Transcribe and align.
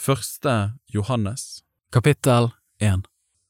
Første 0.00 0.52
Johannes 0.88 1.58
Kapittel 1.92 2.46
1 2.80 3.02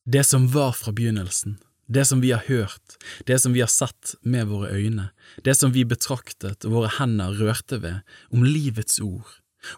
Det 0.05 0.25
som 0.27 0.49
var 0.51 0.73
fra 0.75 0.91
begynnelsen, 0.91 1.61
det 1.87 2.03
som 2.09 2.19
vi 2.25 2.33
har 2.35 2.43
hørt, 2.49 2.97
det 3.27 3.37
som 3.39 3.53
vi 3.55 3.61
har 3.63 3.71
sett 3.71 4.17
med 4.27 4.49
våre 4.51 4.73
øyne, 4.75 5.05
det 5.47 5.55
som 5.55 5.71
vi 5.71 5.85
betraktet 5.87 6.67
og 6.67 6.75
våre 6.75 6.91
hender 6.97 7.37
rørte 7.39 7.79
ved, 7.85 8.01
om 8.35 8.43
livets 8.43 8.99
ord. 8.99 9.29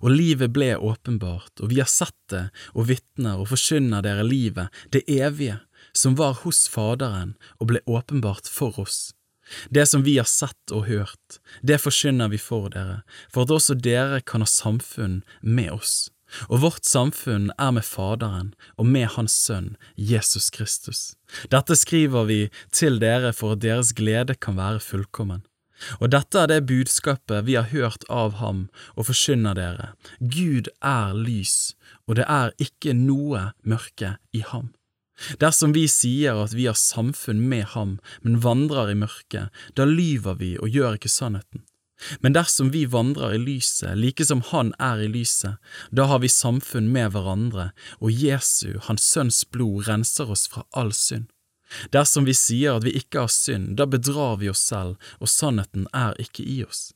Og 0.00 0.14
livet 0.14 0.54
ble 0.56 0.70
åpenbart, 0.78 1.60
og 1.60 1.74
vi 1.74 1.82
har 1.82 1.90
sett 1.92 2.16
det 2.32 2.46
og 2.72 2.88
vitner 2.88 3.42
og 3.42 3.50
forkynner 3.52 4.00
dere 4.08 4.24
livet, 4.24 4.72
det 4.96 5.04
evige, 5.12 5.58
som 5.92 6.16
var 6.16 6.40
hos 6.40 6.64
Faderen 6.72 7.36
og 7.58 7.68
ble 7.74 7.84
åpenbart 7.84 8.48
for 8.48 8.80
oss. 8.80 9.10
Det 9.68 9.84
som 9.92 10.08
vi 10.08 10.16
har 10.16 10.30
sett 10.30 10.72
og 10.72 10.88
hørt, 10.88 11.36
det 11.60 11.82
forkynner 11.84 12.32
vi 12.32 12.40
for 12.40 12.72
dere, 12.72 13.02
for 13.28 13.44
at 13.44 13.52
også 13.60 13.76
dere 13.76 14.24
kan 14.24 14.40
ha 14.40 14.48
samfunn 14.48 15.20
med 15.44 15.76
oss. 15.76 16.08
Og 16.48 16.62
vårt 16.64 16.88
samfunn 16.88 17.50
er 17.58 17.72
med 17.76 17.86
Faderen 17.86 18.52
og 18.76 18.88
med 18.88 19.08
Hans 19.16 19.36
Sønn, 19.36 19.76
Jesus 19.96 20.50
Kristus. 20.50 21.14
Dette 21.52 21.76
skriver 21.78 22.28
vi 22.28 22.40
til 22.72 23.00
dere 23.02 23.32
for 23.36 23.56
at 23.56 23.64
deres 23.64 23.92
glede 23.96 24.36
kan 24.36 24.58
være 24.60 24.80
fullkommen. 24.80 25.46
Og 25.98 26.12
dette 26.14 26.38
er 26.38 26.50
det 26.50 26.66
budskapet 26.68 27.46
vi 27.46 27.56
har 27.58 27.70
hørt 27.72 28.04
av 28.10 28.36
ham 28.38 28.68
og 28.94 29.08
forkynner 29.08 29.56
dere. 29.58 29.88
Gud 30.20 30.70
er 30.78 31.16
lys, 31.16 31.74
og 32.06 32.20
det 32.20 32.28
er 32.28 32.54
ikke 32.62 32.94
noe 32.94 33.50
mørke 33.66 34.16
i 34.32 34.44
ham. 34.46 34.70
Dersom 35.42 35.74
vi 35.76 35.84
sier 35.90 36.38
at 36.40 36.54
vi 36.56 36.66
har 36.66 36.78
samfunn 36.78 37.42
med 37.50 37.68
ham, 37.74 37.98
men 38.22 38.40
vandrer 38.42 38.90
i 38.92 38.98
mørket, 38.98 39.52
da 39.76 39.86
lyver 39.86 40.38
vi 40.40 40.54
og 40.58 40.72
gjør 40.72 40.98
ikke 40.98 41.12
sannheten. 41.12 41.66
Men 42.20 42.34
dersom 42.36 42.70
vi 42.74 42.84
vandrer 42.86 43.34
i 43.36 43.40
lyset, 43.42 43.96
like 43.98 44.24
som 44.24 44.42
Han 44.50 44.72
er 44.78 45.02
i 45.04 45.10
lyset, 45.10 45.58
da 45.90 46.08
har 46.10 46.22
vi 46.22 46.30
samfunn 46.32 46.90
med 46.92 47.12
hverandre, 47.14 47.70
og 48.00 48.10
Jesu, 48.10 48.78
Hans 48.88 49.06
Sønns 49.06 49.44
blod, 49.44 49.86
renser 49.88 50.30
oss 50.30 50.48
fra 50.50 50.66
all 50.72 50.92
synd. 50.96 51.28
Dersom 51.92 52.26
vi 52.28 52.34
sier 52.36 52.76
at 52.76 52.84
vi 52.84 52.92
ikke 52.98 53.24
har 53.24 53.32
synd, 53.32 53.76
da 53.78 53.86
bedrar 53.88 54.38
vi 54.42 54.50
oss 54.52 54.64
selv, 54.68 54.98
og 55.20 55.30
sannheten 55.30 55.86
er 55.96 56.18
ikke 56.20 56.44
i 56.44 56.60
oss. 56.64 56.90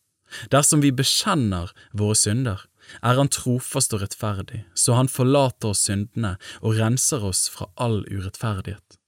Dersom 0.53 0.83
vi 0.83 0.93
bekjenner 0.93 1.73
våre 1.97 2.17
synder, 2.19 2.67
er 3.03 3.19
Han 3.19 3.31
trofast 3.33 3.95
og 3.97 4.03
rettferdig, 4.05 4.65
så 4.75 4.95
Han 4.95 5.11
forlater 5.11 5.73
oss 5.73 5.87
syndene 5.89 6.37
og 6.61 6.79
renser 6.79 7.25
oss 7.25 7.49
fra 7.51 7.71
all 7.75 8.05
urettferdighet. 8.11 8.99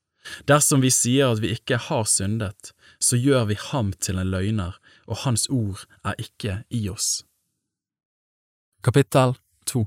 Dersom 0.51 0.83
vi 0.85 0.91
sier 0.93 1.33
at 1.33 1.41
vi 1.43 1.55
ikke 1.55 1.79
har 1.89 2.05
syndet, 2.05 2.73
så 3.01 3.17
gjør 3.17 3.49
vi 3.51 3.57
ham 3.71 3.93
til 4.03 4.19
en 4.19 4.33
løgner, 4.33 4.75
og 5.09 5.25
hans 5.25 5.48
ord 5.51 5.84
er 6.05 6.19
ikke 6.20 6.62
i 6.70 6.84
oss. 6.92 7.25
Kapittel 8.84 9.34
2 9.67 9.87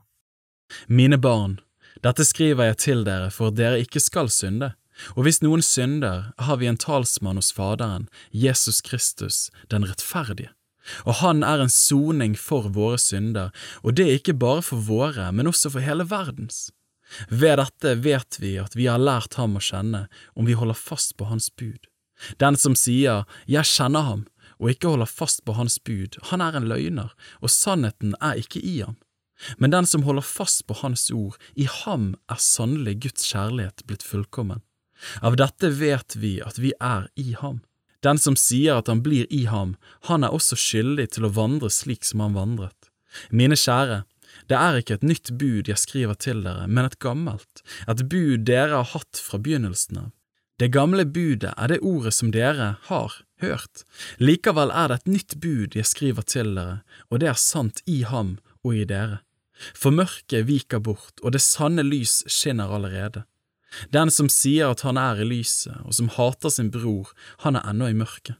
Mine 0.87 1.17
barn, 1.17 1.59
dette 2.03 2.25
skriver 2.25 2.71
jeg 2.71 2.77
til 2.85 3.03
dere 3.07 3.29
for 3.31 3.51
at 3.51 3.59
dere 3.59 3.81
ikke 3.83 4.01
skal 4.03 4.31
synde, 4.33 4.73
og 5.15 5.25
hvis 5.25 5.41
noen 5.43 5.63
synder, 5.65 6.31
har 6.37 6.59
vi 6.61 6.67
en 6.69 6.79
talsmann 6.79 7.39
hos 7.39 7.51
Faderen, 7.55 8.09
Jesus 8.31 8.81
Kristus, 8.85 9.49
den 9.71 9.87
rettferdige. 9.87 10.51
Og 11.05 11.21
han 11.21 11.43
er 11.45 11.61
en 11.61 11.71
soning 11.71 12.35
for 12.37 12.69
våre 12.73 12.97
synder, 13.01 13.51
og 13.85 13.97
det 13.97 14.07
er 14.07 14.19
ikke 14.19 14.37
bare 14.37 14.63
for 14.65 14.81
våre, 14.81 15.29
men 15.31 15.49
også 15.49 15.73
for 15.75 15.85
hele 15.85 16.07
verdens. 16.09 16.71
Ved 17.29 17.59
dette 17.59 17.95
vet 18.03 18.39
vi 18.39 18.55
at 18.61 18.75
vi 18.75 18.87
har 18.89 19.01
lært 19.01 19.35
ham 19.39 19.57
å 19.57 19.63
kjenne 19.63 20.05
om 20.35 20.47
vi 20.47 20.57
holder 20.57 20.79
fast 20.79 21.17
på 21.19 21.27
hans 21.29 21.49
bud. 21.51 21.87
Den 22.39 22.55
som 22.55 22.75
sier 22.77 23.25
Jeg 23.49 23.65
kjenner 23.65 24.05
ham, 24.05 24.25
og 24.61 24.69
ikke 24.71 24.93
holder 24.93 25.09
fast 25.09 25.43
på 25.45 25.55
hans 25.57 25.79
bud, 25.81 26.19
han 26.29 26.43
er 26.45 26.55
en 26.57 26.67
løgner, 26.69 27.15
og 27.41 27.49
sannheten 27.49 28.13
er 28.21 28.37
ikke 28.39 28.61
i 28.61 28.79
ham. 28.85 28.99
Men 29.57 29.73
den 29.73 29.87
som 29.89 30.03
holder 30.05 30.21
fast 30.21 30.67
på 30.69 30.77
hans 30.83 31.09
ord, 31.11 31.37
i 31.57 31.65
ham 31.65 32.13
er 32.29 32.37
sannelig 32.37 32.99
Guds 33.07 33.25
kjærlighet 33.31 33.81
blitt 33.89 34.05
fullkommen. 34.05 34.61
Av 35.25 35.33
dette 35.39 35.71
vet 35.73 36.15
vi 36.15 36.35
at 36.45 36.61
vi 36.61 36.75
er 36.77 37.09
i 37.17 37.33
ham. 37.33 37.63
Den 38.05 38.21
som 38.21 38.37
sier 38.37 38.77
at 38.77 38.89
han 38.89 39.01
blir 39.05 39.25
i 39.33 39.47
ham, 39.49 39.75
han 40.09 40.25
er 40.25 40.33
også 40.33 40.57
skyldig 40.57 41.07
til 41.15 41.25
å 41.25 41.33
vandre 41.33 41.69
slik 41.73 42.05
som 42.05 42.21
han 42.21 42.37
vandret. 42.37 42.89
Mine 43.33 43.57
kjære, 43.57 44.03
det 44.49 44.57
er 44.57 44.79
ikke 44.79 44.99
et 44.99 45.05
nytt 45.05 45.33
bud 45.37 45.69
jeg 45.69 45.81
skriver 45.81 46.17
til 46.17 46.41
dere, 46.45 46.67
men 46.67 46.87
et 46.87 46.99
gammelt, 47.03 47.61
et 47.89 48.05
bud 48.09 48.45
dere 48.47 48.77
har 48.77 48.89
hatt 48.93 49.21
fra 49.21 49.41
begynnelsen 49.41 50.05
av. 50.05 50.09
Det 50.61 50.69
gamle 50.73 51.07
budet 51.09 51.55
er 51.57 51.71
det 51.71 51.81
ordet 51.81 52.13
som 52.13 52.29
dere 52.33 52.75
har 52.85 53.13
hørt, 53.41 53.83
likevel 54.17 54.71
er 54.73 54.91
det 54.91 55.01
et 55.01 55.11
nytt 55.15 55.35
bud 55.41 55.75
jeg 55.77 55.89
skriver 55.89 56.25
til 56.27 56.55
dere, 56.55 56.81
og 57.09 57.21
det 57.21 57.31
er 57.31 57.39
sant 57.39 57.83
i 57.85 58.01
ham 58.07 58.37
og 58.63 58.77
i 58.77 58.85
dere. 58.87 59.21
For 59.77 59.93
mørket 59.93 60.47
viker 60.47 60.81
bort, 60.81 61.21
og 61.21 61.35
det 61.35 61.43
sanne 61.43 61.85
lys 61.85 62.21
skinner 62.29 62.71
allerede. 62.73 63.25
Den 63.93 64.11
som 64.11 64.27
sier 64.29 64.73
at 64.73 64.83
han 64.87 64.97
er 64.99 65.21
i 65.21 65.27
lyset, 65.27 65.77
og 65.85 65.95
som 65.95 66.09
hater 66.11 66.51
sin 66.51 66.71
bror, 66.73 67.11
han 67.45 67.55
er 67.59 67.67
ennå 67.71 67.91
i 67.91 67.97
mørket. 67.97 68.37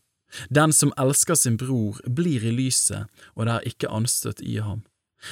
Den 0.50 0.72
som 0.75 0.94
elsker 1.00 1.35
sin 1.35 1.57
bror, 1.59 2.00
blir 2.07 2.44
i 2.47 2.53
lyset, 2.56 3.07
og 3.35 3.47
det 3.47 3.53
er 3.56 3.69
ikke 3.73 3.91
anstøt 3.91 4.41
i 4.44 4.57
ham. 4.63 4.83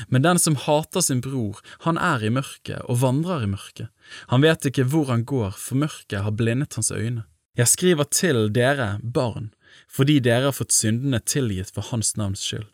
Men 0.08 0.22
den 0.22 0.40
som 0.40 0.58
hater 0.60 1.02
sin 1.02 1.22
bror, 1.22 1.60
han 1.88 1.98
er 1.98 2.24
i 2.24 2.30
mørket 2.30 2.84
og 2.86 3.02
vandrer 3.02 3.46
i 3.46 3.50
mørket. 3.50 3.90
Han 4.30 4.44
vet 4.46 4.70
ikke 4.70 4.86
hvor 4.92 5.10
han 5.10 5.26
går, 5.26 5.56
for 5.58 5.82
mørket 5.82 6.24
har 6.26 6.36
blindet 6.36 6.78
hans 6.78 6.92
øyne. 6.92 7.26
Jeg 7.58 7.68
skriver 7.68 8.08
til 8.14 8.48
dere, 8.54 9.00
barn, 9.04 9.50
fordi 9.88 10.20
dere 10.24 10.50
har 10.50 10.58
fått 10.58 10.76
syndene 10.76 11.22
tilgitt 11.24 11.72
for 11.76 11.88
hans 11.92 12.16
navns 12.20 12.44
skyld. 12.44 12.68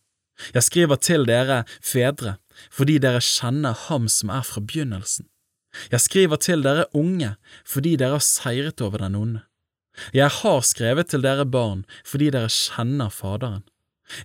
Jeg 0.56 0.68
skriver 0.68 1.00
til 1.00 1.24
dere, 1.28 1.64
fedre, 1.80 2.38
fordi 2.72 2.98
dere 3.04 3.22
kjenner 3.24 3.76
ham 3.88 4.10
som 4.12 4.34
er 4.34 4.44
fra 4.48 4.64
begynnelsen. 4.64 5.30
Jeg 5.92 6.04
skriver 6.04 6.40
til 6.40 6.64
dere 6.64 6.88
unge, 6.96 7.36
fordi 7.68 7.96
dere 8.00 8.18
har 8.18 8.24
seiret 8.24 8.82
over 8.84 9.04
den 9.04 9.16
onde. 9.20 9.44
Jeg 10.16 10.28
har 10.42 10.62
skrevet 10.68 11.08
til 11.12 11.24
dere 11.24 11.46
barn, 11.48 11.86
fordi 12.04 12.30
dere 12.36 12.52
kjenner 12.52 13.12
Faderen. 13.12 13.64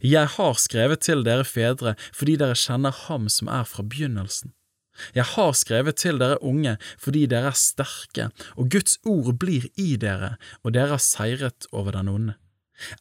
Jeg 0.05 0.29
har 0.37 0.57
skrevet 0.61 1.01
til 1.01 1.23
dere 1.25 1.47
fedre 1.49 1.95
fordi 2.13 2.37
dere 2.41 2.57
kjenner 2.59 2.93
ham 3.07 3.31
som 3.33 3.49
er 3.49 3.65
fra 3.69 3.85
begynnelsen. 3.87 4.53
Jeg 5.17 5.25
har 5.33 5.55
skrevet 5.57 5.97
til 5.97 6.21
dere 6.21 6.41
unge 6.45 6.77
fordi 7.01 7.25
dere 7.31 7.55
er 7.55 7.57
sterke, 7.57 8.29
og 8.57 8.69
Guds 8.75 8.99
ord 9.09 9.33
blir 9.41 9.71
i 9.81 9.95
dere, 9.97 10.35
og 10.63 10.75
dere 10.77 10.97
har 10.99 11.05
seiret 11.05 11.71
over 11.73 11.97
den 11.97 12.13
onde. 12.13 12.37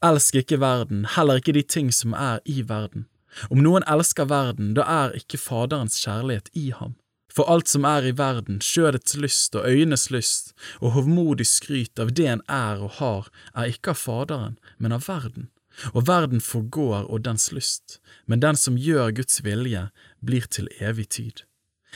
Elsk 0.06 0.41
ikke 0.41 0.59
verden, 0.62 1.06
heller 1.16 1.41
ikke 1.41 1.56
de 1.56 1.63
ting 1.63 1.91
som 1.94 2.13
er 2.13 2.40
i 2.45 2.62
verden. 2.67 3.07
Om 3.50 3.62
noen 3.63 3.85
elsker 3.88 4.29
verden, 4.29 4.73
da 4.78 4.88
er 4.88 5.16
ikke 5.19 5.38
Faderens 5.38 6.00
kjærlighet 6.01 6.50
i 6.53 6.69
ham. 6.75 6.95
For 7.29 7.45
alt 7.45 7.69
som 7.69 7.85
er 7.85 8.07
i 8.09 8.16
verden, 8.18 8.57
skjødets 8.62 9.16
lyst 9.22 9.56
og 9.56 9.69
øynes 9.69 10.09
lyst 10.09 10.56
og 10.81 10.95
hovmodig 10.97 11.45
skryt 11.47 12.01
av 12.01 12.16
det 12.18 12.25
en 12.25 12.41
er 12.50 12.81
og 12.81 12.97
har, 12.97 13.29
er 13.53 13.69
ikke 13.69 13.94
av 13.94 14.01
Faderen, 14.01 14.57
men 14.81 14.95
av 14.95 15.06
verden 15.07 15.51
og 15.94 16.07
verden 16.07 16.41
forgår 16.44 17.07
og 17.07 17.23
dens 17.25 17.51
lyst, 17.56 18.00
men 18.25 18.41
den 18.44 18.57
som 18.59 18.78
gjør 18.78 19.13
Guds 19.19 19.44
vilje, 19.45 19.89
blir 20.25 20.47
til 20.51 20.68
evig 20.79 21.09
tid. 21.16 21.44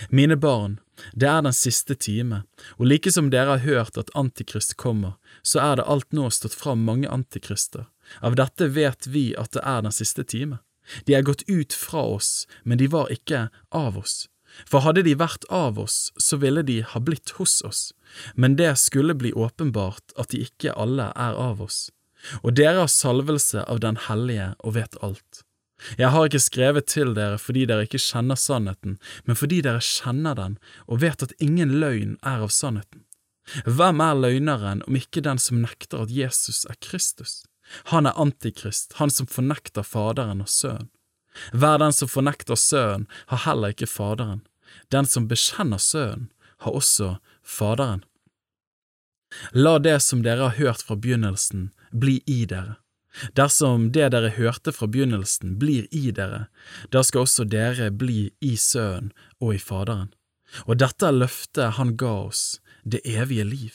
Mine 0.09 0.37
barn, 0.37 0.79
det 1.13 1.27
er 1.29 1.41
den 1.45 1.53
siste 1.53 1.95
time, 1.95 2.43
og 2.77 2.87
like 2.87 3.11
som 3.11 3.29
dere 3.33 3.57
har 3.57 3.65
hørt 3.67 3.97
at 3.97 4.11
Antikrist 4.17 4.77
kommer, 4.77 5.17
så 5.43 5.61
er 5.63 5.79
det 5.79 5.87
alt 5.91 6.11
nå 6.15 6.29
stått 6.31 6.55
fram 6.57 6.83
mange 6.87 7.09
antikrister. 7.09 7.87
Av 8.21 8.35
dette 8.39 8.67
vet 8.75 9.07
vi 9.07 9.31
at 9.39 9.53
det 9.55 9.63
er 9.63 9.83
den 9.85 9.95
siste 9.95 10.23
time. 10.23 10.59
De 11.07 11.15
er 11.15 11.23
gått 11.27 11.45
ut 11.47 11.73
fra 11.73 12.03
oss, 12.17 12.45
men 12.63 12.79
de 12.79 12.89
var 12.91 13.11
ikke 13.11 13.47
av 13.71 13.97
oss. 13.99 14.27
For 14.69 14.85
hadde 14.85 15.05
de 15.07 15.15
vært 15.17 15.47
av 15.49 15.79
oss, 15.81 16.11
så 16.19 16.37
ville 16.37 16.61
de 16.67 16.81
ha 16.85 16.99
blitt 17.01 17.35
hos 17.39 17.61
oss, 17.65 17.91
men 18.35 18.57
det 18.59 18.75
skulle 18.77 19.15
bli 19.17 19.31
åpenbart 19.33 20.13
at 20.19 20.29
de 20.35 20.43
ikke 20.45 20.75
alle 20.77 21.09
er 21.15 21.39
av 21.39 21.63
oss 21.63 21.87
og 22.41 22.55
dere 22.57 22.83
har 22.83 22.91
salvelse 22.91 23.63
av 23.67 23.81
Den 23.83 23.99
hellige 24.07 24.53
og 24.63 24.77
vet 24.77 24.97
alt. 25.03 25.43
Jeg 25.99 26.13
har 26.15 26.27
ikke 26.27 26.39
skrevet 26.39 26.87
til 26.87 27.11
dere 27.17 27.39
fordi 27.41 27.65
dere 27.67 27.87
ikke 27.87 27.99
kjenner 27.99 28.39
sannheten, 28.39 28.99
men 29.27 29.39
fordi 29.39 29.59
dere 29.65 29.83
kjenner 29.83 30.37
den 30.39 30.59
og 30.87 31.01
vet 31.03 31.25
at 31.25 31.35
ingen 31.43 31.75
løgn 31.81 32.15
er 32.21 32.45
av 32.45 32.53
sannheten. 32.55 33.03
Hvem 33.65 34.01
er 34.01 34.19
løgneren 34.19 34.83
om 34.87 34.97
ikke 34.97 35.23
den 35.25 35.41
som 35.41 35.61
nekter 35.63 36.05
at 36.05 36.13
Jesus 36.13 36.63
er 36.69 36.79
Kristus? 36.79 37.43
Han 37.91 38.07
er 38.07 38.19
antikrist, 38.19 38.97
han 38.99 39.11
som 39.11 39.27
fornekter 39.27 39.85
Faderen 39.87 40.43
og 40.43 40.51
Sønnen. 40.51 40.89
Hver 41.51 41.79
den 41.81 41.93
som 41.95 42.11
fornekter 42.11 42.59
Sønnen, 42.59 43.07
har 43.27 43.43
heller 43.47 43.73
ikke 43.73 43.89
Faderen. 43.89 44.43
Den 44.93 45.07
som 45.09 45.27
bekjenner 45.27 45.81
Sønnen, 45.81 46.29
har 46.63 46.75
også 46.77 47.17
Faderen. 47.43 48.03
La 49.51 49.79
det 49.79 49.97
som 50.05 50.21
dere 50.23 50.49
har 50.49 50.59
hørt 50.59 50.85
fra 50.85 50.95
begynnelsen, 50.95 51.71
bli 51.91 52.21
i 52.29 52.43
dere. 52.45 52.77
Dersom 53.37 53.91
det 53.93 54.09
dere 54.13 54.31
hørte 54.33 54.73
fra 54.73 54.87
begynnelsen 54.89 55.57
blir 55.61 55.85
i 55.93 56.09
dere, 56.11 56.47
da 56.89 57.03
skal 57.05 57.27
også 57.27 57.45
dere 57.45 57.91
bli 57.93 58.31
i 58.41 58.55
Sønnen 58.57 59.11
og 59.39 59.55
i 59.57 59.61
Faderen. 59.61 60.09
Og 60.65 60.77
dette 60.81 61.07
er 61.07 61.17
løftet 61.17 61.77
Han 61.79 61.95
ga 61.97 62.13
oss, 62.27 62.59
det 62.83 63.01
evige 63.07 63.47
liv. 63.47 63.73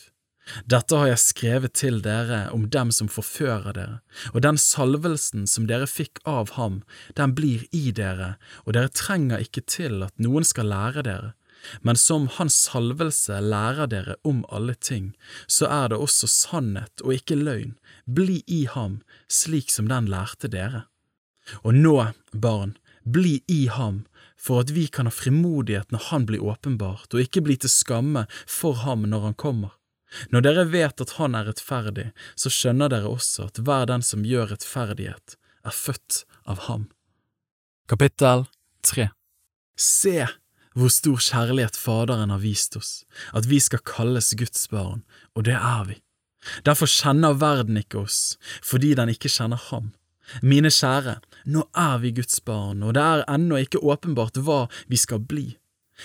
Dette 0.65 0.97
har 0.97 1.11
jeg 1.11 1.21
skrevet 1.21 1.75
til 1.77 1.99
dere 2.05 2.47
om 2.57 2.69
dem 2.73 2.93
som 2.95 3.11
forfører 3.13 3.75
dere, 3.77 3.99
og 4.33 4.41
den 4.45 4.57
salvelsen 4.61 5.45
som 5.51 5.67
dere 5.69 5.89
fikk 5.91 6.23
av 6.25 6.55
ham, 6.57 6.81
den 7.21 7.35
blir 7.37 7.67
i 7.75 7.91
dere, 7.93 8.37
og 8.65 8.73
dere 8.77 8.93
trenger 8.93 9.45
ikke 9.45 9.67
til 9.69 10.01
at 10.07 10.17
noen 10.17 10.47
skal 10.49 10.71
lære 10.73 11.05
dere. 11.05 11.35
Men 11.83 11.99
som 11.99 12.29
Hans 12.39 12.55
salvelse 12.69 13.41
lærer 13.43 13.91
dere 13.91 14.17
om 14.25 14.45
alle 14.49 14.75
ting, 14.75 15.13
så 15.47 15.67
er 15.67 15.91
det 15.91 15.99
også 15.99 16.31
sannhet 16.31 17.03
og 17.05 17.17
ikke 17.19 17.39
løgn. 17.39 17.75
Bli 18.07 18.43
i 18.47 18.65
ham, 18.71 19.01
slik 19.29 19.73
som 19.75 19.91
den 19.91 20.09
lærte 20.09 20.49
dere. 20.49 20.87
Og 21.65 21.75
nå, 21.75 21.97
barn, 22.33 22.77
bli 23.05 23.41
i 23.49 23.67
ham, 23.73 24.05
for 24.41 24.63
at 24.63 24.71
vi 24.71 24.87
kan 24.87 25.09
ha 25.09 25.13
frimodighet 25.15 25.91
når 25.93 26.07
han 26.11 26.27
blir 26.29 26.45
åpenbart, 26.45 27.11
og 27.13 27.23
ikke 27.25 27.43
bli 27.47 27.59
til 27.59 27.73
skamme 27.73 28.27
for 28.47 28.79
ham 28.85 29.09
når 29.11 29.29
han 29.29 29.39
kommer. 29.39 29.75
Når 30.33 30.45
dere 30.47 30.65
vet 30.73 31.03
at 31.05 31.17
han 31.19 31.37
er 31.37 31.51
rettferdig, 31.51 32.09
så 32.39 32.53
skjønner 32.53 32.93
dere 32.93 33.11
også 33.11 33.51
at 33.51 33.61
hver 33.61 33.89
den 33.91 34.05
som 34.05 34.25
gjør 34.25 34.55
rettferdighet, 34.55 35.37
er 35.67 35.75
født 35.75 36.23
av 36.49 36.65
ham. 36.69 36.89
Kapittel 37.91 38.47
3 38.87 39.11
Se 39.79 40.27
hvor 40.79 40.93
stor 40.93 41.21
kjærlighet 41.23 41.77
Faderen 41.77 42.31
har 42.31 42.43
vist 42.43 42.77
oss, 42.79 43.03
at 43.35 43.49
vi 43.51 43.59
skal 43.61 43.83
kalles 43.85 44.31
Guds 44.39 44.69
barn, 44.71 45.03
og 45.35 45.45
det 45.49 45.57
er 45.59 45.85
vi. 45.89 45.99
Derfor 46.65 46.89
kjenner 46.89 47.39
verden 47.39 47.81
ikke 47.81 48.05
oss, 48.05 48.39
fordi 48.63 48.95
den 48.95 49.11
ikke 49.13 49.31
kjenner 49.33 49.61
ham. 49.71 49.93
Mine 50.43 50.71
kjære, 50.73 51.19
nå 51.49 51.65
er 51.77 51.97
vi 52.03 52.13
Guds 52.19 52.41
barn, 52.45 52.83
og 52.83 52.95
det 52.97 53.05
er 53.05 53.25
ennå 53.31 53.63
ikke 53.65 53.83
åpenbart 53.83 54.41
hva 54.45 54.67
vi 54.89 55.01
skal 55.01 55.23
bli. 55.25 55.49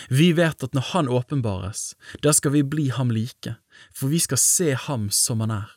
Vi 0.10 0.32
vet 0.34 0.64
at 0.64 0.74
når 0.74 0.90
Han 0.94 1.10
åpenbares, 1.10 1.94
da 2.24 2.34
skal 2.34 2.52
vi 2.56 2.64
bli 2.64 2.90
ham 2.90 3.12
like, 3.12 3.56
for 3.94 4.10
vi 4.10 4.20
skal 4.20 4.42
se 4.42 4.74
ham 4.74 5.10
som 5.12 5.44
han 5.44 5.52
er. 5.52 5.70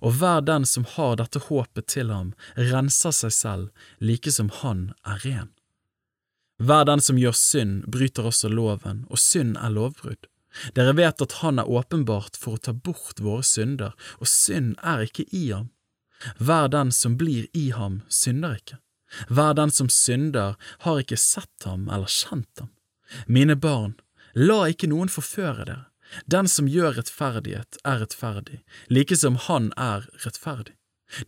Og 0.00 0.16
hver 0.18 0.40
den 0.42 0.64
som 0.66 0.86
har 0.96 1.18
dette 1.20 1.38
håpet 1.38 1.86
til 1.86 2.10
ham, 2.10 2.32
renser 2.56 3.14
seg 3.14 3.34
selv, 3.34 3.68
like 4.00 4.32
som 4.32 4.48
han 4.62 4.92
er 5.06 5.20
ren. 5.24 5.52
Hver 6.58 6.88
den 6.88 7.00
som 7.04 7.18
gjør 7.20 7.36
synd, 7.38 7.84
bryter 7.86 8.26
også 8.26 8.50
loven, 8.50 9.04
og 9.06 9.20
synd 9.22 9.54
er 9.60 9.70
lovbrudd. 9.70 10.26
Dere 10.74 10.96
vet 10.98 11.22
at 11.22 11.36
han 11.44 11.60
er 11.60 11.70
åpenbart 11.70 12.38
for 12.40 12.56
å 12.56 12.62
ta 12.62 12.72
bort 12.72 13.20
våre 13.22 13.44
synder, 13.46 13.94
og 14.18 14.26
synd 14.26 14.74
er 14.82 15.04
ikke 15.06 15.28
i 15.30 15.50
ham. 15.52 15.68
Hver 16.38 16.68
den 16.72 16.92
som 16.92 17.16
blir 17.20 17.46
i 17.56 17.70
ham, 17.70 18.02
synder 18.08 18.58
ikke. 18.58 18.78
Hver 19.28 19.54
den 19.56 19.70
som 19.70 19.88
synder, 19.88 20.56
har 20.84 21.00
ikke 21.00 21.16
sett 21.20 21.64
ham 21.64 21.88
eller 21.88 22.10
kjent 22.10 22.60
ham. 22.60 22.72
Mine 23.26 23.56
barn, 23.56 23.96
la 24.34 24.66
ikke 24.68 24.90
noen 24.90 25.08
forføre 25.12 25.64
dere. 25.64 25.84
Den 26.24 26.48
som 26.48 26.68
gjør 26.68 26.96
rettferdighet, 26.96 27.80
er 27.84 28.00
rettferdig, 28.02 28.62
like 28.88 29.16
som 29.16 29.36
han 29.48 29.72
er 29.76 30.08
rettferdig. 30.24 30.74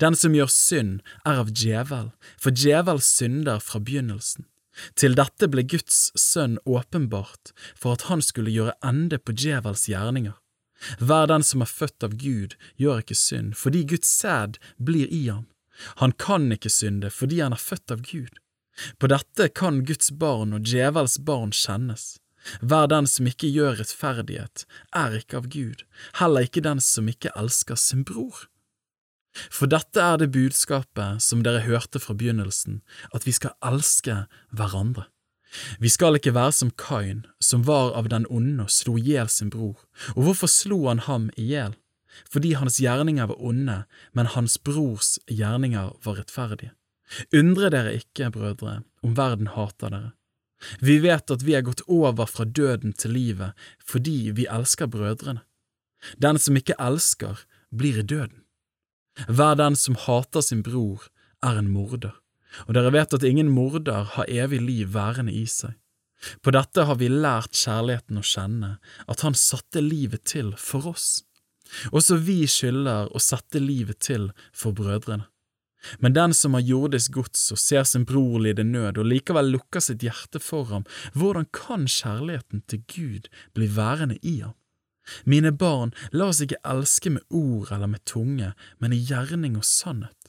Den 0.00 0.16
som 0.16 0.34
gjør 0.36 0.48
synd, 0.52 1.00
er 1.24 1.40
av 1.40 1.52
djevel, 1.56 2.10
for 2.40 2.52
djevel 2.52 3.00
synder 3.04 3.60
fra 3.64 3.80
begynnelsen. 3.80 4.46
Til 4.96 5.16
dette 5.18 5.48
ble 5.50 5.64
Guds 5.68 6.10
sønn 6.16 6.58
åpenbart 6.64 7.52
for 7.74 7.96
at 7.96 8.06
han 8.08 8.22
skulle 8.24 8.52
gjøre 8.54 8.76
ende 8.86 9.18
på 9.18 9.34
djevels 9.36 9.88
gjerninger. 9.90 10.36
Hver 10.98 11.26
den 11.30 11.44
som 11.44 11.64
er 11.64 11.70
født 11.70 12.06
av 12.06 12.16
Gud, 12.20 12.56
gjør 12.80 13.02
ikke 13.02 13.18
synd, 13.18 13.56
fordi 13.60 13.84
Guds 13.92 14.08
sæd 14.08 14.58
blir 14.78 15.10
i 15.12 15.26
ham. 15.28 15.46
Han 16.00 16.12
kan 16.12 16.50
ikke 16.52 16.72
synde 16.72 17.10
fordi 17.12 17.40
han 17.40 17.56
er 17.56 17.62
født 17.62 17.92
av 17.94 18.04
Gud. 18.04 18.40
På 18.98 19.10
dette 19.12 19.48
kan 19.52 19.82
Guds 19.84 20.12
barn 20.12 20.54
og 20.56 20.68
djevels 20.68 21.18
barn 21.24 21.52
kjennes. 21.56 22.16
Hver 22.64 22.88
den 22.88 23.08
som 23.10 23.28
ikke 23.28 23.50
gjør 23.52 23.76
rettferdighet, 23.80 24.64
er 24.96 25.18
ikke 25.18 25.42
av 25.42 25.50
Gud, 25.52 25.84
heller 26.20 26.48
ikke 26.48 26.64
den 26.64 26.80
som 26.80 27.08
ikke 27.12 27.32
elsker 27.36 27.76
sin 27.76 28.06
bror. 28.08 28.46
For 29.52 29.70
dette 29.70 30.00
er 30.02 30.16
det 30.18 30.32
budskapet 30.34 31.20
som 31.22 31.44
dere 31.46 31.62
hørte 31.66 32.00
fra 32.02 32.16
begynnelsen, 32.18 32.80
at 33.14 33.28
vi 33.28 33.36
skal 33.36 33.54
elske 33.62 34.24
hverandre. 34.56 35.06
Vi 35.78 35.90
skal 35.90 36.16
ikke 36.18 36.34
være 36.34 36.52
som 36.54 36.70
Kain, 36.78 37.24
som 37.42 37.64
var 37.66 37.94
av 37.98 38.08
den 38.12 38.26
onde 38.30 38.66
og 38.66 38.74
slo 38.74 38.96
i 38.98 39.04
hjel 39.10 39.30
sin 39.32 39.50
bror. 39.50 39.78
Og 40.14 40.26
hvorfor 40.26 40.50
slo 40.50 40.84
han 40.88 41.02
ham 41.06 41.30
i 41.36 41.50
hjel? 41.50 41.74
Fordi 42.30 42.54
hans 42.58 42.80
gjerninger 42.82 43.30
var 43.30 43.42
onde, 43.42 43.82
men 44.12 44.30
hans 44.34 44.58
brors 44.58 45.18
gjerninger 45.30 45.92
var 46.04 46.18
rettferdige. 46.18 46.74
Undre 47.34 47.70
dere 47.74 47.96
ikke, 47.98 48.30
brødre, 48.30 48.80
om 49.02 49.16
verden 49.18 49.50
hater 49.54 49.90
dere. 49.90 50.12
Vi 50.84 50.98
vet 51.00 51.30
at 51.32 51.42
vi 51.46 51.54
er 51.56 51.64
gått 51.64 51.82
over 51.88 52.28
fra 52.28 52.44
døden 52.44 52.92
til 52.92 53.14
livet 53.16 53.56
fordi 53.80 54.30
vi 54.36 54.44
elsker 54.44 54.90
brødrene. 54.92 55.40
Den 56.20 56.38
som 56.38 56.56
ikke 56.56 56.76
elsker, 56.80 57.40
blir 57.70 58.00
i 58.00 58.04
døden. 58.04 58.44
Hver 59.28 59.56
den 59.56 59.76
som 59.76 59.96
hater 59.96 60.44
sin 60.44 60.62
bror, 60.62 61.08
er 61.42 61.58
en 61.58 61.70
morder, 61.72 62.12
og 62.66 62.74
dere 62.76 62.92
vet 62.94 63.14
at 63.16 63.26
ingen 63.26 63.50
morder 63.52 64.08
har 64.16 64.30
evig 64.30 64.60
liv 64.64 64.92
værende 64.94 65.34
i 65.34 65.46
seg. 65.50 65.76
På 66.44 66.52
dette 66.52 66.84
har 66.84 66.98
vi 67.00 67.08
lært 67.08 67.56
kjærligheten 67.56 68.20
å 68.20 68.26
kjenne, 68.26 68.70
at 69.08 69.24
han 69.24 69.36
satte 69.38 69.80
livet 69.80 70.26
til 70.28 70.52
for 70.60 70.90
oss. 70.92 71.22
Også 71.94 72.18
vi 72.20 72.42
skylder 72.50 73.12
å 73.14 73.22
sette 73.22 73.62
livet 73.62 74.02
til 74.04 74.30
for 74.52 74.76
brødrene. 74.76 75.26
Men 75.98 76.12
den 76.12 76.34
som 76.36 76.52
har 76.52 76.66
jordisk 76.66 77.14
gods 77.16 77.46
og 77.54 77.60
ser 77.60 77.86
sin 77.88 78.04
bror 78.04 78.40
lide 78.44 78.66
nød 78.68 78.98
og 79.00 79.06
likevel 79.08 79.48
lukker 79.54 79.80
sitt 79.80 80.04
hjerte 80.04 80.42
for 80.44 80.68
ham, 80.68 80.84
hvordan 81.14 81.48
kan 81.56 81.86
kjærligheten 81.88 82.66
til 82.68 82.82
Gud 82.84 83.30
bli 83.56 83.70
værende 83.76 84.18
i 84.20 84.40
ham? 84.42 84.56
Mine 85.24 85.52
barn, 85.56 85.94
la 86.12 86.28
oss 86.30 86.42
ikke 86.44 86.60
elske 86.68 87.14
med 87.16 87.24
ord 87.32 87.72
eller 87.72 87.88
med 87.90 88.04
tunge, 88.04 88.52
men 88.78 88.92
i 88.92 89.00
gjerning 89.00 89.56
og 89.56 89.64
sannhet. 89.66 90.19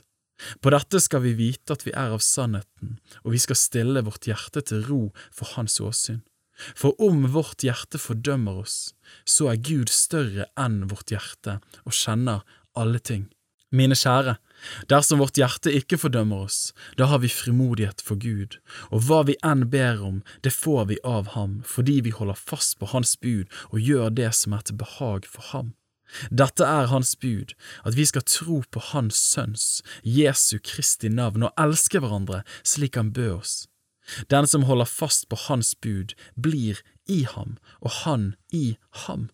På 0.62 0.74
dette 0.74 1.02
skal 1.04 1.24
vi 1.26 1.36
vite 1.38 1.76
at 1.76 1.86
vi 1.86 1.94
er 1.94 2.14
av 2.16 2.24
sannheten, 2.26 2.98
og 3.24 3.36
vi 3.36 3.42
skal 3.42 3.60
stille 3.60 4.04
vårt 4.06 4.28
hjerte 4.30 4.64
til 4.66 4.86
ro 4.88 5.02
for 5.30 5.56
Hans 5.56 5.80
åsyn. 5.84 6.22
For 6.78 6.98
om 7.02 7.26
vårt 7.34 7.64
hjerte 7.66 8.00
fordømmer 8.02 8.62
oss, 8.64 8.94
så 9.26 9.50
er 9.52 9.62
Gud 9.66 9.90
større 9.90 10.48
enn 10.60 10.84
vårt 10.92 11.14
hjerte 11.14 11.60
og 11.86 11.96
kjenner 11.96 12.44
alle 12.78 13.02
ting. 13.02 13.30
Mine 13.72 13.96
kjære, 13.96 14.36
dersom 14.92 15.22
vårt 15.24 15.40
hjerte 15.40 15.72
ikke 15.72 15.98
fordømmer 16.02 16.44
oss, 16.50 16.74
da 17.00 17.08
har 17.08 17.22
vi 17.24 17.32
frimodighet 17.32 18.04
for 18.04 18.20
Gud, 18.20 18.58
og 18.92 19.06
hva 19.08 19.22
vi 19.30 19.38
enn 19.48 19.70
ber 19.72 20.04
om, 20.04 20.20
det 20.44 20.52
får 20.52 20.90
vi 20.92 20.98
av 21.08 21.32
ham, 21.38 21.62
fordi 21.64 22.02
vi 22.04 22.12
holder 22.12 22.36
fast 22.36 22.78
på 22.82 22.92
Hans 22.92 23.16
bud 23.16 23.48
og 23.72 23.80
gjør 23.80 24.12
det 24.20 24.34
som 24.36 24.58
er 24.58 24.68
til 24.68 24.82
behag 24.82 25.30
for 25.30 25.54
ham. 25.54 25.72
Dette 26.30 26.68
er 26.68 26.90
Hans 26.92 27.16
bud, 27.16 27.54
at 27.86 27.98
vi 27.98 28.06
skal 28.06 28.25
tro 28.28 28.62
på 28.72 28.84
Hans 28.92 29.16
Sønns, 29.16 29.81
Jesu 30.04 30.58
Kristi 30.63 31.10
navn, 31.10 31.48
og 31.48 31.54
elske 31.60 32.00
hverandre 32.00 32.44
slik 32.63 33.00
Han 33.00 33.13
bød 33.16 33.36
oss. 33.40 33.56
Den 34.30 34.48
som 34.48 34.66
holder 34.68 34.90
fast 34.90 35.30
på 35.30 35.38
Hans 35.48 35.75
bud, 35.75 36.16
blir 36.36 36.81
i 37.08 37.24
ham, 37.24 37.58
og 37.81 37.92
han 38.04 38.34
i 38.52 38.78
ham 39.06 39.30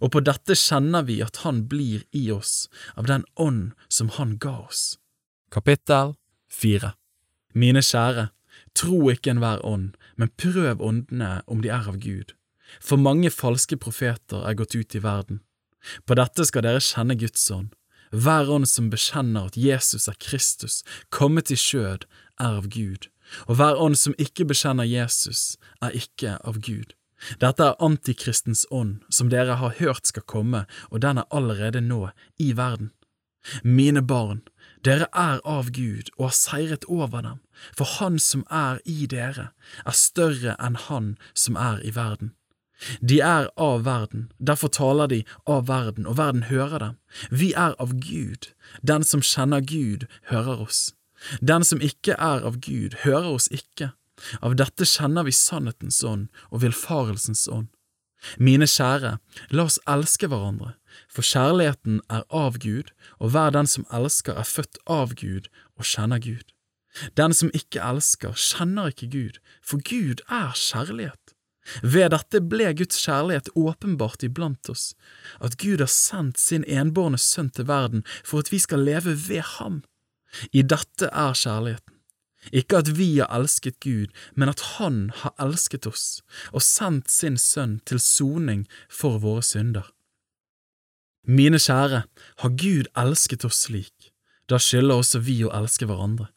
og 0.00 0.12
på 0.14 0.22
dette 0.24 0.56
kjenner 0.58 1.04
vi 1.08 1.20
at 1.24 1.42
Han 1.44 1.64
blir 1.68 2.04
i 2.16 2.28
oss 2.32 2.68
av 2.94 3.08
den 3.10 3.24
ånd 3.40 3.72
som 3.88 4.10
Han 4.18 4.36
ga 4.42 4.56
oss. 4.66 4.98
Kapittel 5.50 6.14
4 6.52 6.92
Mine 7.54 7.82
kjære, 7.82 8.28
tro 8.78 9.10
ikke 9.10 9.32
enhver 9.32 9.64
ånd, 9.66 9.96
men 10.16 10.30
prøv 10.38 10.82
åndene 10.84 11.40
om 11.50 11.62
de 11.64 11.72
er 11.72 11.88
av 11.90 11.98
Gud, 11.98 12.36
for 12.78 13.00
mange 13.00 13.32
falske 13.34 13.78
profeter 13.80 14.44
er 14.46 14.54
gått 14.54 14.76
ut 14.76 14.94
i 14.94 15.02
verden. 15.02 15.40
På 16.06 16.16
dette 16.18 16.46
skal 16.48 16.66
dere 16.66 16.82
kjenne 16.84 17.16
Guds 17.18 17.46
ånd. 17.50 17.72
Hver 18.10 18.50
ånd 18.50 18.66
som 18.66 18.90
bekjenner 18.90 19.50
at 19.50 19.56
Jesus 19.56 20.08
er 20.10 20.18
Kristus, 20.18 20.82
kommet 21.14 21.52
i 21.54 21.58
skjød, 21.58 22.06
er 22.40 22.56
av 22.58 22.66
Gud, 22.72 23.06
og 23.46 23.60
hver 23.60 23.78
ånd 23.78 23.98
som 23.98 24.16
ikke 24.18 24.48
bekjenner 24.50 24.88
Jesus, 24.88 25.54
er 25.80 25.94
ikke 25.94 26.38
av 26.42 26.58
Gud. 26.58 26.96
Dette 27.38 27.62
er 27.62 27.82
antikristens 27.84 28.64
ånd, 28.70 29.04
som 29.12 29.28
dere 29.30 29.58
har 29.60 29.76
hørt 29.78 30.08
skal 30.08 30.24
komme, 30.26 30.64
og 30.90 31.04
den 31.04 31.20
er 31.20 31.28
allerede 31.30 31.82
nå 31.84 32.08
i 32.40 32.52
verden. 32.56 32.90
Mine 33.64 34.02
barn, 34.02 34.42
dere 34.84 35.06
er 35.16 35.40
av 35.48 35.70
Gud 35.76 36.10
og 36.18 36.26
har 36.30 36.36
seiret 36.36 36.84
over 36.88 37.22
dem, 37.24 37.38
for 37.76 37.88
Han 38.00 38.18
som 38.18 38.44
er 38.50 38.80
i 38.84 39.06
dere, 39.06 39.50
er 39.84 39.96
større 39.96 40.56
enn 40.58 40.76
Han 40.88 41.14
som 41.34 41.56
er 41.56 41.80
i 41.84 41.94
verden. 41.96 42.34
De 43.00 43.20
er 43.20 43.50
av 43.60 43.84
verden, 43.84 44.30
derfor 44.38 44.72
taler 44.72 45.10
de 45.10 45.20
av 45.46 45.66
verden, 45.68 46.06
og 46.06 46.16
verden 46.16 46.46
hører 46.48 46.78
dem. 46.78 46.96
Vi 47.30 47.52
er 47.52 47.74
av 47.78 47.92
Gud, 48.00 48.52
den 48.82 49.04
som 49.04 49.24
kjenner 49.24 49.60
Gud, 49.60 50.06
hører 50.32 50.64
oss. 50.64 50.94
Den 51.40 51.64
som 51.64 51.82
ikke 51.84 52.16
er 52.16 52.46
av 52.46 52.60
Gud, 52.64 53.02
hører 53.04 53.34
oss 53.34 53.50
ikke. 53.52 53.92
Av 54.40 54.56
dette 54.56 54.88
kjenner 54.88 55.26
vi 55.28 55.34
sannhetens 55.36 56.00
ånd 56.04 56.28
og 56.50 56.64
villfarelsens 56.64 57.46
ånd. 57.52 57.68
Mine 58.36 58.68
kjære, 58.68 59.16
la 59.48 59.64
oss 59.64 59.78
elske 59.88 60.28
hverandre, 60.28 60.74
for 61.08 61.24
kjærligheten 61.24 62.02
er 62.12 62.26
av 62.28 62.58
Gud, 62.60 62.92
og 63.18 63.32
hver 63.32 63.54
den 63.56 63.68
som 63.70 63.86
elsker 63.96 64.36
er 64.36 64.48
født 64.48 64.80
av 64.84 65.14
Gud 65.16 65.48
og 65.78 65.88
kjenner 65.88 66.20
Gud. 66.20 66.52
Den 67.16 67.32
som 67.36 67.52
ikke 67.56 67.80
elsker, 67.80 68.36
kjenner 68.36 68.92
ikke 68.92 69.08
Gud, 69.12 69.40
for 69.64 69.80
Gud 69.80 70.20
er 70.28 70.52
kjærlighet. 70.52 71.36
Ved 71.82 72.10
dette 72.14 72.40
ble 72.40 72.72
Guds 72.78 72.98
kjærlighet 73.04 73.50
åpenbart 73.58 74.24
iblant 74.26 74.72
oss, 74.72 74.94
at 75.40 75.58
Gud 75.60 75.82
har 75.82 75.90
sendt 75.92 76.40
sin 76.40 76.64
enbårne 76.66 77.20
sønn 77.20 77.50
til 77.54 77.68
verden 77.70 78.04
for 78.24 78.42
at 78.42 78.52
vi 78.52 78.60
skal 78.62 78.84
leve 78.86 79.14
ved 79.28 79.44
ham. 79.56 79.82
I 80.52 80.62
dette 80.62 81.10
er 81.10 81.34
kjærligheten. 81.34 81.96
Ikke 82.56 82.78
at 82.80 82.88
vi 82.96 83.18
har 83.18 83.28
elsket 83.36 83.80
Gud, 83.84 84.08
men 84.34 84.48
at 84.48 84.60
Han 84.78 85.10
har 85.14 85.34
elsket 85.38 85.86
oss 85.86 86.22
og 86.56 86.62
sendt 86.64 87.10
sin 87.12 87.36
sønn 87.36 87.80
til 87.84 88.00
soning 88.00 88.64
for 88.88 89.20
våre 89.20 89.42
synder. 89.44 89.90
Mine 91.28 91.60
kjære, 91.60 92.06
har 92.40 92.56
Gud 92.56 92.88
elsket 92.96 93.44
oss 93.44 93.66
slik, 93.66 94.12
da 94.48 94.56
skylder 94.56 95.02
også 95.02 95.20
vi 95.20 95.42
å 95.44 95.52
elske 95.52 95.84
hverandre. 95.86 96.30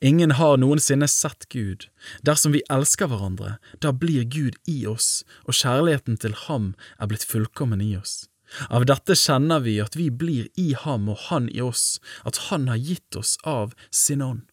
Ingen 0.00 0.36
har 0.38 0.56
noensinne 0.60 1.08
sett 1.08 1.48
Gud. 1.52 1.88
Dersom 2.26 2.54
vi 2.56 2.62
elsker 2.72 3.10
hverandre, 3.10 3.56
da 3.80 3.92
blir 3.92 4.24
Gud 4.24 4.58
i 4.70 4.80
oss, 4.86 5.24
og 5.46 5.58
kjærligheten 5.58 6.18
til 6.22 6.34
ham 6.46 6.74
er 6.98 7.10
blitt 7.10 7.26
fullkommen 7.26 7.84
i 7.84 7.94
oss. 7.98 8.26
Av 8.70 8.86
dette 8.86 9.16
kjenner 9.18 9.62
vi 9.64 9.78
at 9.82 9.96
vi 9.98 10.10
blir 10.10 10.46
i 10.54 10.72
ham 10.78 11.08
og 11.10 11.26
han 11.28 11.48
i 11.50 11.62
oss, 11.64 11.98
at 12.24 12.46
han 12.48 12.68
har 12.70 12.78
gitt 12.78 13.18
oss 13.18 13.34
av 13.44 13.74
sin 13.90 14.22
ånd. 14.22 14.46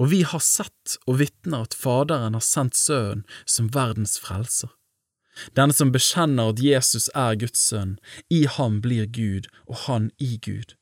Og 0.00 0.08
vi 0.12 0.22
har 0.24 0.40
sett 0.40 0.96
og 1.04 1.20
vitner 1.20 1.66
at 1.66 1.76
Faderen 1.76 2.36
har 2.36 2.44
sendt 2.44 2.78
Sønnen 2.80 3.26
som 3.44 3.68
verdens 3.74 4.16
frelser. 4.20 4.72
Den 5.52 5.72
som 5.76 5.92
bekjenner 5.92 6.54
at 6.54 6.62
Jesus 6.64 7.10
er 7.12 7.36
Guds 7.36 7.60
sønn, 7.60 7.98
i 8.32 8.46
ham 8.48 8.80
blir 8.80 9.04
Gud 9.04 9.50
og 9.66 9.84
han 9.84 10.08
i 10.16 10.38
Gud. 10.40 10.72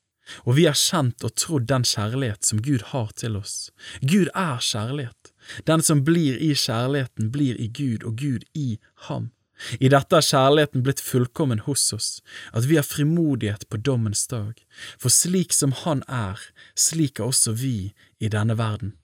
Og 0.45 0.57
vi 0.57 0.65
har 0.65 0.77
kjent 0.79 1.23
og 1.25 1.35
trodd 1.37 1.67
den 1.69 1.85
kjærlighet 1.85 2.45
som 2.47 2.61
Gud 2.65 2.83
har 2.91 3.13
til 3.19 3.37
oss. 3.39 3.69
Gud 4.01 4.31
er 4.33 4.59
kjærlighet. 4.61 5.31
Den 5.69 5.81
som 5.85 6.03
blir 6.07 6.39
i 6.41 6.53
kjærligheten, 6.57 7.31
blir 7.31 7.59
i 7.61 7.67
Gud 7.67 8.03
og 8.03 8.17
Gud 8.21 8.45
i 8.53 8.79
ham. 9.09 9.31
I 9.79 9.87
dette 9.91 10.17
er 10.17 10.25
kjærligheten 10.25 10.83
blitt 10.83 10.99
fullkommen 10.99 11.61
hos 11.63 11.87
oss, 11.95 12.09
at 12.51 12.67
vi 12.67 12.75
har 12.75 12.87
frimodighet 12.87 13.63
på 13.71 13.79
dommens 13.79 14.25
dag, 14.27 14.59
for 14.99 15.13
slik 15.13 15.55
som 15.55 15.71
Han 15.85 16.03
er, 16.11 16.41
slik 16.75 17.19
er 17.19 17.29
også 17.29 17.55
vi 17.55 17.93
i 18.19 18.31
denne 18.31 18.57
verden. 18.59 18.97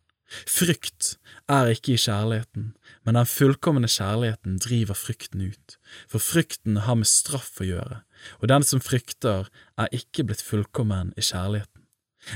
Frykt 0.47 1.17
er 1.51 1.71
ikke 1.71 1.95
i 1.95 1.99
kjærligheten, 1.99 2.71
men 3.03 3.17
den 3.17 3.27
fullkomne 3.27 3.87
kjærligheten 3.91 4.59
driver 4.63 4.95
frykten 4.95 5.43
ut, 5.51 5.77
for 6.07 6.23
frykten 6.23 6.83
har 6.85 6.99
med 6.99 7.09
straff 7.09 7.59
å 7.59 7.67
gjøre, 7.67 8.01
og 8.39 8.49
den 8.51 8.65
som 8.67 8.81
frykter 8.83 9.49
er 9.77 9.93
ikke 9.95 10.25
blitt 10.29 10.43
fullkommen 10.45 11.13
i 11.17 11.25
kjærligheten. 11.25 11.85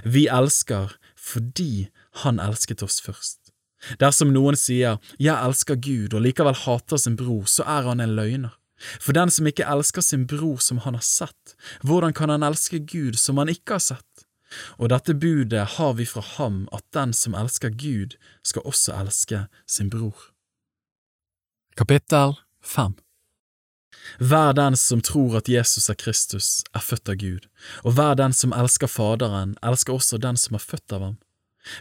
Vi 0.04 0.28
elsker 0.28 0.96
fordi 1.16 1.90
Han 2.24 2.40
elsket 2.40 2.82
oss 2.84 3.02
først. 3.04 3.52
Dersom 4.00 4.32
noen 4.34 4.56
sier 4.58 5.02
jeg 5.20 5.36
elsker 5.36 5.76
Gud 5.76 6.16
og 6.16 6.24
likevel 6.24 6.56
hater 6.56 6.98
sin 7.02 7.18
bror, 7.20 7.44
så 7.46 7.66
er 7.68 7.90
han 7.90 8.00
en 8.00 8.16
løgner. 8.16 8.56
For 9.00 9.16
den 9.16 9.32
som 9.32 9.48
ikke 9.48 9.68
elsker 9.68 10.04
sin 10.04 10.26
bror 10.28 10.60
som 10.64 10.82
han 10.84 10.98
har 10.98 11.06
sett, 11.06 11.56
hvordan 11.84 12.16
kan 12.16 12.32
han 12.32 12.44
elske 12.44 12.80
Gud 12.80 13.20
som 13.20 13.38
han 13.38 13.52
ikke 13.52 13.78
har 13.78 13.84
sett? 13.84 14.26
Og 14.80 14.90
dette 14.92 15.16
budet 15.18 15.68
har 15.78 15.96
vi 16.00 16.08
fra 16.08 16.24
ham 16.36 16.66
at 16.76 16.86
den 16.96 17.14
som 17.14 17.36
elsker 17.36 17.74
Gud, 17.76 18.16
skal 18.44 18.66
også 18.66 18.96
elske 19.00 19.46
sin 19.68 19.90
bror. 19.90 20.32
Kapittel 21.76 22.38
5 22.64 22.96
Hver 24.20 24.54
den 24.56 24.76
som 24.80 25.02
tror 25.02 25.38
at 25.38 25.50
Jesus 25.50 25.90
er 25.90 25.98
Kristus, 26.00 26.64
er 26.74 26.84
født 26.84 27.10
av 27.12 27.20
Gud, 27.22 27.48
og 27.84 27.98
hver 27.98 28.16
den 28.20 28.34
som 28.34 28.56
elsker 28.56 28.92
Faderen, 28.92 29.56
elsker 29.64 29.96
også 29.96 30.20
den 30.22 30.40
som 30.40 30.56
er 30.56 30.64
født 30.64 30.96
av 30.96 31.06
ham. 31.06 31.18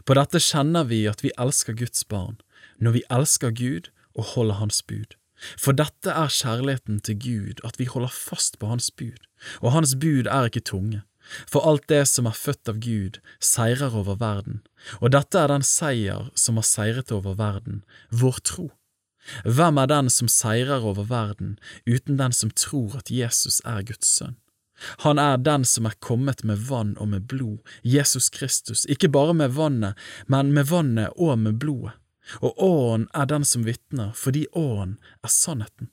På 0.05 0.17
dette 0.17 0.41
kjenner 0.41 0.89
vi 0.89 1.05
at 1.11 1.23
vi 1.25 1.33
elsker 1.39 1.77
Guds 1.77 2.05
barn, 2.09 2.41
når 2.81 2.99
vi 2.99 3.05
elsker 3.13 3.53
Gud 3.55 3.91
og 4.15 4.33
holder 4.35 4.61
Hans 4.63 4.83
bud. 4.83 5.17
For 5.61 5.77
dette 5.77 6.11
er 6.11 6.33
kjærligheten 6.33 7.01
til 7.05 7.19
Gud, 7.21 7.61
at 7.65 7.79
vi 7.79 7.89
holder 7.91 8.13
fast 8.13 8.59
på 8.59 8.71
Hans 8.71 8.91
bud, 8.91 9.19
og 9.61 9.75
Hans 9.75 9.95
bud 10.01 10.31
er 10.31 10.49
ikke 10.49 10.65
tunge. 10.65 11.03
For 11.49 11.65
alt 11.65 11.87
det 11.89 12.03
som 12.09 12.29
er 12.29 12.37
født 12.37 12.69
av 12.69 12.81
Gud, 12.85 13.19
seirer 13.41 13.97
over 13.97 14.19
verden, 14.21 14.61
og 15.01 15.15
dette 15.17 15.41
er 15.41 15.49
den 15.53 15.65
seier 15.65 16.29
som 16.39 16.61
har 16.61 16.67
seiret 16.69 17.13
over 17.13 17.37
verden, 17.39 17.83
vår 18.13 18.41
tro. 18.45 18.69
Hvem 19.45 19.79
er 19.81 19.91
den 19.91 20.11
som 20.13 20.29
seirer 20.29 20.85
over 20.85 21.07
verden 21.09 21.59
uten 21.87 22.19
den 22.21 22.33
som 22.33 22.51
tror 22.51 22.99
at 23.01 23.11
Jesus 23.11 23.61
er 23.65 23.83
Guds 23.87 24.09
sønn? 24.19 24.37
Han 25.05 25.19
er 25.23 25.39
den 25.39 25.65
som 25.65 25.87
er 25.87 25.95
kommet 26.03 26.43
med 26.45 26.59
vann 26.69 26.97
og 26.99 27.09
med 27.13 27.29
blod, 27.31 27.59
Jesus 27.83 28.29
Kristus, 28.29 28.85
ikke 28.91 29.09
bare 29.09 29.35
med 29.35 29.55
vannet, 29.55 29.95
men 30.27 30.53
med 30.53 30.67
vannet 30.71 31.15
og 31.17 31.39
med 31.39 31.61
blodet. 31.63 31.95
Og 32.41 32.63
Åren 32.63 33.09
er 33.15 33.29
den 33.29 33.45
som 33.45 33.67
vitner, 33.67 34.13
fordi 34.17 34.47
Åren 34.53 34.97
er 35.23 35.33
sannheten. 35.33 35.91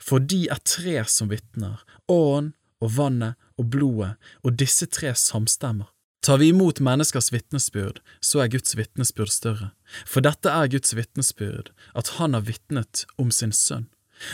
For 0.00 0.22
de 0.22 0.46
er 0.48 0.62
tre 0.64 1.02
som 1.10 1.30
vitner, 1.32 1.82
Åren 2.08 2.54
og 2.80 2.94
vannet 2.96 3.34
og 3.58 3.70
blodet, 3.74 4.14
og 4.42 4.58
disse 4.58 4.86
tre 4.86 5.14
samstemmer. 5.18 5.90
Tar 6.24 6.38
vi 6.38 6.46
imot 6.48 6.80
menneskers 6.80 7.32
vitnesbyrd, 7.32 7.98
så 8.20 8.40
er 8.40 8.48
Guds 8.48 8.72
vitnesbyrd 8.78 9.28
større, 9.28 9.66
for 10.08 10.24
dette 10.24 10.48
er 10.48 10.70
Guds 10.72 10.94
vitnesbyrd, 10.96 11.68
at 11.92 12.14
Han 12.16 12.32
har 12.32 12.46
vitnet 12.46 13.02
om 13.20 13.28
sin 13.30 13.52
sønn. 13.52 13.90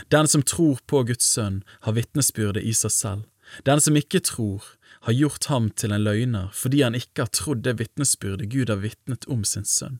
Den 0.08 0.28
som 0.30 0.44
tror 0.46 0.78
på 0.86 1.02
Guds 1.08 1.26
sønn, 1.26 1.64
har 1.82 1.96
vitnesbyrdet 1.96 2.62
i 2.62 2.70
seg 2.78 2.94
selv. 2.94 3.24
Den 3.66 3.82
som 3.82 3.98
ikke 3.98 4.20
tror, 4.22 4.62
har 5.02 5.16
gjort 5.18 5.48
ham 5.50 5.66
til 5.74 5.90
en 5.90 6.04
løgner 6.04 6.50
fordi 6.54 6.82
han 6.84 6.94
ikke 6.94 7.24
har 7.24 7.32
trodd 7.34 7.64
det 7.64 7.78
vitnesbyrdet 7.80 8.50
Gud 8.52 8.70
har 8.70 8.82
vitnet 8.84 9.26
om 9.26 9.42
sin 9.48 9.66
sønn. 9.66 9.98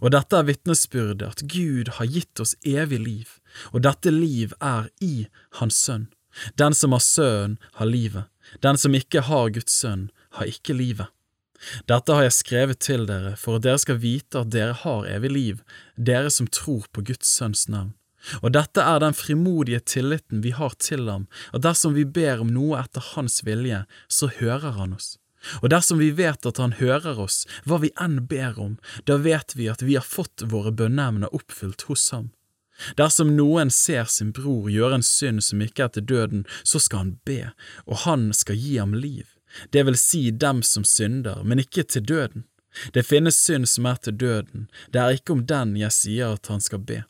Og 0.00 0.14
dette 0.14 0.38
er 0.38 0.46
vitnesbyrdet 0.48 1.26
at 1.26 1.42
Gud 1.52 1.90
har 1.98 2.08
gitt 2.08 2.40
oss 2.40 2.54
evig 2.64 3.02
liv, 3.02 3.34
og 3.74 3.82
dette 3.84 4.08
liv 4.14 4.54
er 4.62 4.88
i 5.04 5.26
Hans 5.60 5.82
sønn. 5.84 6.08
Den 6.56 6.72
som 6.72 6.96
har 6.96 7.04
Sønnen, 7.04 7.58
har 7.76 7.92
livet. 7.92 8.24
Den 8.64 8.80
som 8.80 8.96
ikke 8.96 9.26
har 9.28 9.52
Guds 9.52 9.76
sønn, 9.82 10.08
har 10.38 10.48
ikke 10.48 10.72
livet. 10.76 11.12
Dette 11.90 12.14
har 12.16 12.26
jeg 12.26 12.36
skrevet 12.38 12.80
til 12.84 13.06
dere 13.08 13.34
for 13.40 13.58
at 13.58 13.66
dere 13.66 13.82
skal 13.82 14.00
vite 14.02 14.42
at 14.42 14.52
dere 14.54 14.76
har 14.82 15.08
evig 15.10 15.32
liv, 15.32 15.62
dere 15.96 16.32
som 16.32 16.48
tror 16.48 16.88
på 16.92 17.04
Guds 17.06 17.30
sønns 17.30 17.66
navn. 17.72 17.94
Og 18.42 18.52
dette 18.56 18.82
er 18.82 19.02
den 19.02 19.14
frimodige 19.14 19.80
tilliten 19.80 20.42
vi 20.42 20.50
har 20.56 20.74
til 20.82 21.06
ham, 21.08 21.28
at 21.54 21.62
dersom 21.66 21.94
vi 21.94 22.04
ber 22.04 22.42
om 22.42 22.50
noe 22.50 22.80
etter 22.80 23.04
hans 23.14 23.42
vilje, 23.46 23.84
så 24.08 24.30
hører 24.40 24.74
han 24.80 24.96
oss. 24.96 25.14
Og 25.62 25.70
dersom 25.70 26.00
vi 26.02 26.10
vet 26.16 26.46
at 26.48 26.58
han 26.58 26.74
hører 26.80 27.20
oss, 27.22 27.44
hva 27.64 27.78
vi 27.82 27.92
enn 28.02 28.24
ber 28.26 28.58
om, 28.58 28.74
da 29.06 29.18
vet 29.22 29.54
vi 29.54 29.68
at 29.70 29.84
vi 29.84 29.94
har 29.94 30.06
fått 30.06 30.42
våre 30.50 30.72
bønneemner 30.74 31.34
oppfylt 31.34 31.86
hos 31.90 32.08
ham. 32.14 32.32
Dersom 32.98 33.30
noen 33.36 33.70
ser 33.72 34.04
sin 34.12 34.34
bror 34.36 34.68
gjøre 34.68 34.98
en 34.98 35.06
synd 35.06 35.44
som 35.46 35.62
ikke 35.64 35.86
er 35.86 35.94
til 35.94 36.06
døden, 36.10 36.42
så 36.64 36.80
skal 36.82 37.04
han 37.04 37.14
be, 37.28 37.52
og 37.86 38.02
han 38.04 38.28
skal 38.36 38.58
gi 38.60 38.76
ham 38.76 38.92
liv, 38.96 39.24
det 39.72 39.86
vil 39.86 39.98
si 40.00 40.30
dem 40.30 40.62
som 40.62 40.84
synder, 40.84 41.42
men 41.44 41.62
ikke 41.62 41.82
til 41.82 42.06
døden. 42.06 42.44
Det 42.92 43.06
finnes 43.08 43.38
synd 43.40 43.68
som 43.70 43.86
er 43.88 44.00
til 44.04 44.16
døden, 44.20 44.70
det 44.92 45.00
er 45.00 45.16
ikke 45.16 45.32
om 45.32 45.44
den 45.48 45.76
jeg 45.80 45.94
sier 45.96 46.36
at 46.36 46.50
han 46.52 46.60
skal 46.60 46.82
be. 46.84 47.02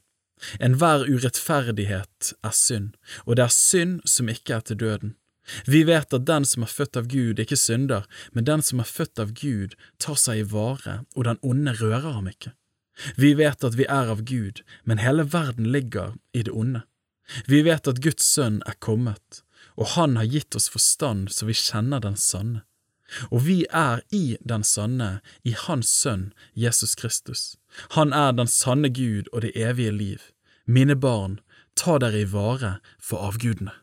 Enhver 0.60 1.06
urettferdighet 1.08 2.32
er 2.44 2.54
synd, 2.54 2.92
og 3.24 3.36
det 3.36 3.46
er 3.46 3.54
synd 3.54 4.02
som 4.04 4.28
ikke 4.30 4.58
er 4.58 4.66
til 4.68 4.78
døden. 4.78 5.16
Vi 5.66 5.84
vet 5.86 6.12
at 6.14 6.26
den 6.26 6.44
som 6.44 6.64
er 6.66 6.70
født 6.70 6.98
av 6.98 7.08
Gud, 7.10 7.40
ikke 7.40 7.58
synder, 7.58 8.06
men 8.32 8.46
den 8.46 8.62
som 8.66 8.82
er 8.82 8.90
født 8.90 9.22
av 9.22 9.32
Gud, 9.38 9.76
tar 10.02 10.18
seg 10.18 10.42
i 10.42 10.48
vare, 10.50 11.00
og 11.14 11.28
den 11.28 11.40
onde 11.42 11.76
rører 11.80 12.18
ham 12.18 12.28
ikke. 12.30 12.52
Vi 13.16 13.34
vet 13.38 13.64
at 13.64 13.76
vi 13.78 13.86
er 13.86 14.10
av 14.12 14.24
Gud, 14.26 14.62
men 14.84 15.02
hele 15.02 15.26
verden 15.32 15.70
ligger 15.72 16.16
i 16.32 16.42
det 16.46 16.52
onde. 16.52 16.82
Vi 17.46 17.62
vet 17.66 17.88
at 17.90 18.02
Guds 18.02 18.26
sønn 18.26 18.60
er 18.66 18.78
kommet, 18.82 19.42
og 19.76 19.92
han 19.96 20.16
har 20.16 20.28
gitt 20.32 20.56
oss 20.56 20.68
forstand 20.72 21.30
så 21.32 21.48
vi 21.48 21.56
kjenner 21.56 22.00
den 22.00 22.16
sanne. 22.16 22.64
Og 23.30 23.44
vi 23.46 23.60
er 23.70 24.02
i 24.10 24.36
den 24.42 24.64
sanne, 24.66 25.20
i 25.46 25.54
Hans 25.54 25.92
Sønn 26.02 26.32
Jesus 26.58 26.96
Kristus. 26.98 27.54
Han 27.94 28.12
er 28.12 28.32
den 28.34 28.50
sanne 28.50 28.90
Gud 28.90 29.30
og 29.32 29.44
det 29.44 29.54
evige 29.54 29.92
liv. 29.94 30.22
Mine 30.66 30.96
barn, 30.96 31.38
ta 31.76 32.00
dere 32.02 32.24
i 32.24 32.30
vare 32.32 32.78
for 32.98 33.22
avgudene. 33.28 33.74